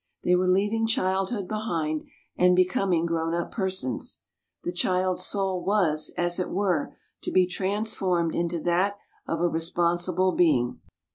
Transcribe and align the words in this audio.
They 0.23 0.33
were 0.33 0.47
leaving 0.47 0.87
childhood 0.87 1.47
behind 1.47 2.05
and 2.35 2.55
becoming 2.55 3.05
grown 3.05 3.35
up 3.35 3.51
persons, 3.51 4.21
the 4.63 4.71
child's 4.71 5.23
soul 5.23 5.63
was, 5.63 6.11
as 6.17 6.39
it 6.39 6.49
were, 6.49 6.95
to 7.21 7.31
be 7.31 7.45
trans 7.45 7.93
formed 7.93 8.33
into 8.33 8.59
that 8.61 8.97
of 9.27 9.41
a 9.41 9.47
responsible 9.47 10.31
being. 10.31 10.79